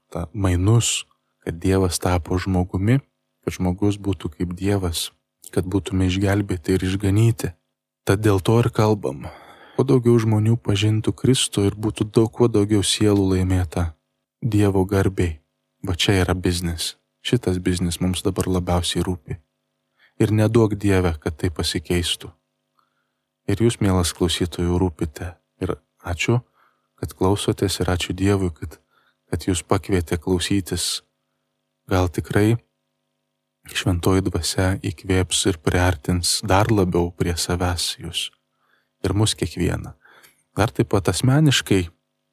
[0.09, 1.03] tą mainus,
[1.43, 3.01] kad Dievas tapo žmogumi,
[3.43, 5.09] kad žmogus būtų kaip Dievas,
[5.51, 7.53] kad būtume išgelbėti ir išganyti.
[8.05, 9.27] Tad dėl to ir kalbam.
[9.75, 13.91] Kuo daugiau žmonių pažintų Kristų ir būtų daug, kuo daugiau sielų laimėta
[14.41, 15.39] Dievo garbiai.
[15.85, 16.95] Va čia yra biznis.
[17.21, 19.37] Šitas biznis mums dabar labiausiai rūpi.
[20.21, 22.29] Ir neduok Dieve, kad tai pasikeistų.
[23.49, 25.33] Ir jūs, mielas klausytojų, rūpite.
[25.61, 25.75] Ir
[26.05, 26.39] ačiū,
[27.01, 28.77] kad klausotės ir ačiū Dievui, kad,
[29.29, 31.01] kad jūs pakvietė klausytis.
[31.89, 32.57] Gal tikrai
[33.69, 38.29] šventoji dvasia įkvėps ir priartins dar labiau prie savęs jūs
[39.05, 39.93] ir mus kiekvieną.
[40.57, 41.87] Dar taip pat asmeniškai,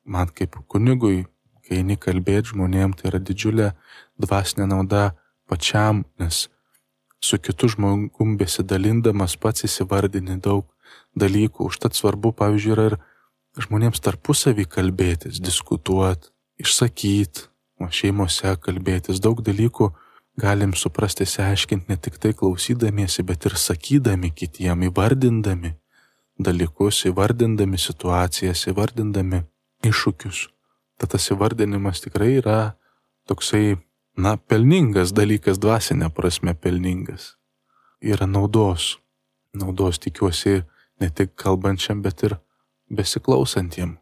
[0.04, 1.26] man kaip kunigui,
[1.64, 3.72] kai eini kalbėti žmonėm, tai yra didžiulė
[4.20, 5.12] dvasinė nauda
[5.48, 6.48] pačiam, nes
[7.20, 10.66] su kitu žmogum besidalindamas pats įsivardini daug
[11.18, 11.68] dalykų.
[11.68, 12.98] Užtat svarbu, pavyzdžiui, yra ir
[13.58, 17.48] žmonėms tarpusavį kalbėtis, diskutuoti, išsakyti,
[17.94, 19.22] šeimose kalbėtis.
[19.22, 19.92] Daug dalykų
[20.38, 25.74] galim suprasti, seaiškinti ne tik tai klausydamiesi, bet ir sakydami kitiem, įvardindami
[26.38, 29.42] dalykus, įvardindami situacijas, įvardindami
[29.88, 30.46] iššūkius.
[30.98, 32.58] Tad tas įvardinimas tikrai yra
[33.30, 33.78] toksai,
[34.18, 37.34] na, pelningas dalykas, dvasinė prasme pelningas.
[38.02, 38.96] Yra naudos.
[39.58, 40.62] Naudos tikiuosi
[41.00, 42.38] ne tik kalbančiam, bet ir
[42.90, 43.96] besiklausantiem.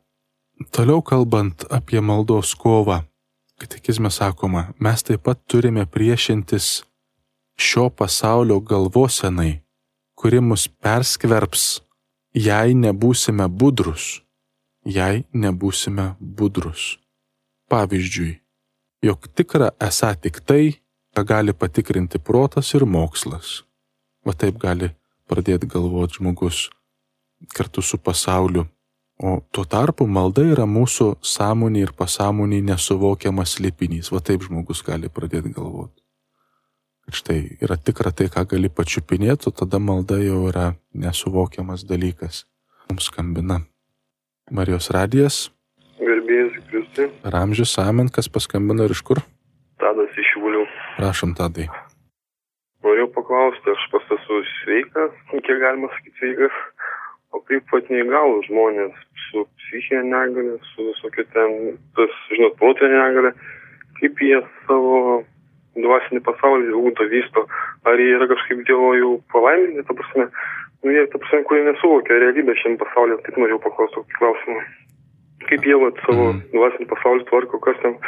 [0.72, 3.02] Toliau kalbant apie maldos kovą,
[3.60, 6.84] katekizme sakoma, mes taip pat turime priešintis
[7.56, 9.62] šio pasaulio galvosenai,
[10.14, 11.64] kuri mus perskverps,
[12.34, 14.20] jei nebūsime budrus,
[14.84, 16.96] jei nebūsime budrus.
[17.70, 18.36] Pavyzdžiui,
[19.02, 20.76] jog tikra esą tik tai,
[21.16, 23.62] ką gali patikrinti protas ir mokslas.
[24.26, 24.92] Va taip gali
[25.26, 26.66] pradėti galvoti žmogus
[27.56, 28.66] kartu su pasauliu
[29.16, 34.10] O tuo tarpu malda yra mūsų sąmonė ir pasąmonė nesuvokiamas lipinys.
[34.12, 36.02] Va taip žmogus gali pradėti galvoti.
[37.06, 42.44] Kad štai yra tikra tai, ką gali pačiupinėti, o tada malda jau yra nesuvokiamas dalykas.
[42.90, 43.62] Mums skambina
[44.52, 45.46] Marijos radijas.
[45.96, 47.08] Gerbėjas Kristai.
[47.24, 49.22] Ramžius Amen, kas paskambino ir iš kur?
[49.80, 50.66] Tadas iš Šiaulių.
[50.98, 51.70] Prašom, Tadai.
[52.84, 56.60] Noriu paklausti, aš pas esu sveikas, kiek galima sakyti sveikas,
[57.34, 58.92] o kaip pat neįgalų žmonės
[59.30, 63.32] su psichinė negalė, su visokia ten, tas, žinot, protinė negalė,
[64.00, 65.24] kaip jie savo
[65.76, 67.46] dvasinį pasaulį ugdo vysto,
[67.84, 70.28] ar jie yra kažkaip dievo jau palaiminti, ta prasme,
[70.84, 74.64] nu jie, ta prasme, kurie nesuvokia realybę šiam pasaulyje, taip norėjau paklausti tokį klausimą.
[75.46, 76.40] Kaip jie vat, savo Mhm.
[76.54, 77.98] dvasinį pasaulį tvarko, kas ten,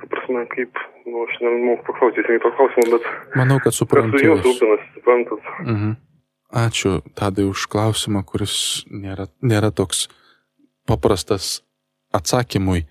[0.00, 3.04] ta prasme, kaip, nu, aš nemoku paklausti, teisingai to klausimo, bet
[3.36, 4.16] Manau, kad kas su suprantu.
[4.22, 4.44] jūs.
[4.46, 5.42] rūpinasi, suprantat.
[5.66, 5.90] Mhm.
[6.54, 10.06] Ačiū Tadai už klausimą, kuris nėra, nėra toks
[10.86, 11.64] paprastas
[12.14, 12.84] atsakymui.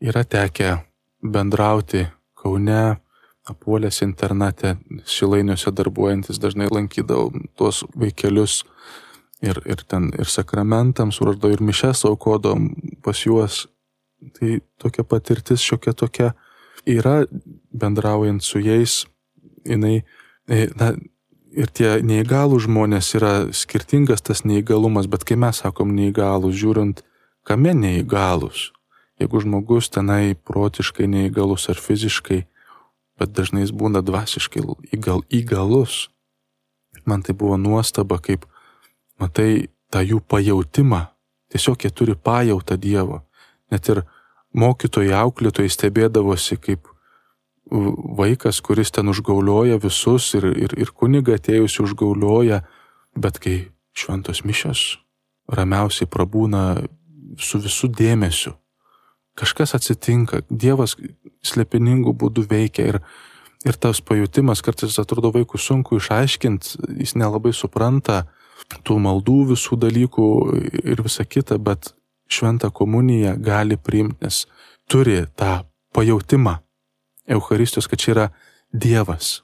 [0.00, 0.78] Yra tekę
[1.20, 2.06] bendrauti
[2.40, 2.96] Kaune,
[3.44, 8.62] apuolės internate, šilainiuose darbuojantis, dažnai lankydavau tuos vaikelius
[9.44, 12.70] ir, ir ten ir sakramentams, urdo ir mišes aukodom
[13.04, 13.66] pas juos.
[14.40, 16.32] Tai tokia patirtis šiokia tokia
[16.88, 17.26] yra
[17.76, 19.02] bendraujant su jais,
[19.68, 20.00] jinai,
[20.48, 20.94] e, na,
[21.50, 27.02] ir tie neįgalų žmonės yra skirtingas tas neįgalumas, bet kai mes sakom neįgalus, žiūrint,
[27.46, 28.70] kame neįgalus,
[29.20, 32.44] jeigu žmogus tenai protiškai neįgalus ar fiziškai,
[33.20, 34.62] bet dažnai jis būna dvasiškai
[34.96, 36.08] įgal, įgalus.
[37.04, 38.46] Man tai buvo nuostaba, kaip
[39.20, 41.06] matai tą jų pajautimą,
[41.52, 43.22] tiesiog jie turi pajautą Dievo.
[43.70, 44.04] Net ir
[44.56, 46.89] mokytojai, auklėtojai stebėdavosi, kaip
[47.70, 52.62] vaikas, kuris ten užgaulioja visus ir, ir, ir kuniga atėjusi užgaulioja,
[53.16, 53.56] bet kai
[53.96, 54.98] šventos mišios
[55.50, 56.82] ramiausiai prabūna
[57.38, 58.54] su visų dėmesiu,
[59.38, 60.96] kažkas atsitinka, Dievas
[61.46, 63.00] slepiningų būdų veikia ir,
[63.66, 68.24] ir tas pajūtimas kartais atrodo vaikų sunku išaiškinti, jis nelabai supranta
[68.86, 70.26] tų maldų visų dalykų
[70.84, 71.94] ir visa kita, bet
[72.30, 74.44] šventą komuniją gali priimti, nes
[74.90, 76.60] turi tą pajūtimą
[77.30, 78.26] Eucharistijos, kad čia yra
[78.72, 79.40] Dievas.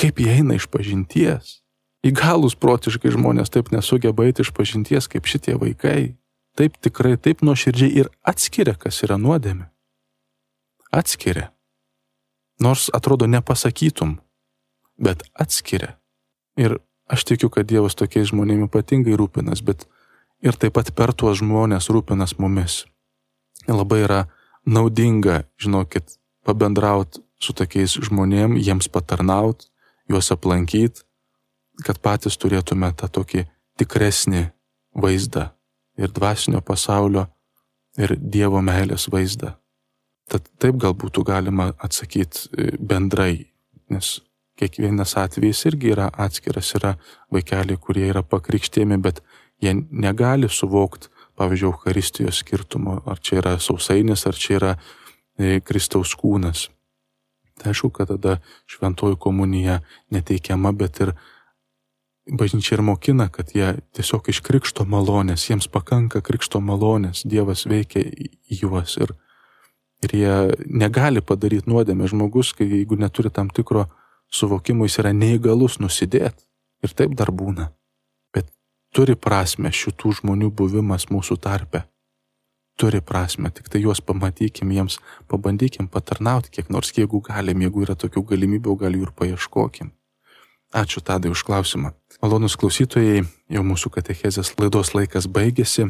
[0.00, 1.60] Kaip jie eina iš pažinties?
[2.04, 6.16] Įgalus protiškai žmonės taip nesugeba eiti iš pažinties kaip šitie vaikai.
[6.54, 9.66] Taip tikrai, taip nuoširdžiai ir atskiria, kas yra nuodėmė.
[10.94, 11.48] Atskiria.
[12.62, 14.18] Nors atrodo nepasakytum,
[15.00, 15.96] bet atskiria.
[16.54, 16.78] Ir
[17.10, 19.88] aš tikiu, kad Dievas tokiais žmonėmis ypatingai rūpinas, bet
[20.44, 22.84] ir taip pat per tuos žmonės rūpinas mumis.
[23.66, 24.20] Labai yra
[24.68, 29.66] naudinga, žinokit, pabendrauti su tokiais žmonėm, jiems patarnaut,
[30.10, 31.04] juos aplankyti,
[31.84, 33.46] kad patys turėtume tą tokį
[33.80, 34.46] tikresnį
[34.94, 35.48] vaizdą
[35.98, 37.26] ir dvasinio pasaulio,
[37.98, 39.54] ir Dievo meilės vaizdą.
[40.30, 43.50] Tad taip gal būtų galima atsakyti bendrai,
[43.92, 44.16] nes
[44.58, 46.94] kiekvienas atvejis irgi yra atskiras, yra
[47.34, 49.20] vaikeliai, kurie yra pakrikštėmi, bet
[49.62, 54.72] jie negali suvokti, pavyzdžiui, Eucharistijos skirtumo, ar čia yra sausainis, ar čia yra
[55.38, 56.68] Kristaus kūnas.
[57.58, 59.80] Tai aišku, kad tada šventoji komunija
[60.10, 61.12] neteikiama, bet ir
[62.26, 68.02] bažnyčia ir mokina, kad jie tiesiog iš krikšto malonės, jiems pakanka krikšto malonės, Dievas veikia
[68.50, 69.14] juos ir,
[70.02, 70.34] ir jie
[70.66, 72.08] negali padaryti nuodėmę.
[72.10, 73.86] Žmogus, kai jeigu neturi tam tikro
[74.32, 76.42] suvokimo, jis yra neįgalus nusidėti.
[76.84, 77.70] Ir taip dar būna.
[78.34, 78.50] Bet
[78.92, 81.86] turi prasme šitų žmonių buvimas mūsų tarpe
[82.76, 84.98] turi prasme, tik tai juos pamatykim, jiems
[85.30, 89.92] pabandykim patarnauti kiek nors, jeigu galim, jeigu yra tokių galimybių, gal jų ir paieškokim.
[90.74, 91.92] Ačiū tadai už klausimą.
[92.18, 93.22] Malonus klausytojai,
[93.52, 95.86] jau mūsų katechezės laidos laikas baigėsi.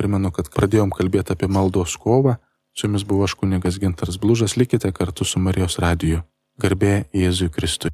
[0.00, 2.38] Primenu, kad pradėjom kalbėti apie maldos kovą.
[2.72, 6.24] Su jumis buvo aš kunigas Gintaras Blužas, likite kartu su Marijos radiju.
[6.58, 7.92] Garbė Jėzui Kristui.